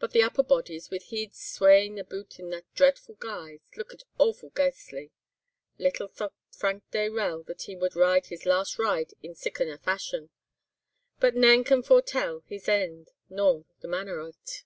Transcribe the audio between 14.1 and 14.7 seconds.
o't.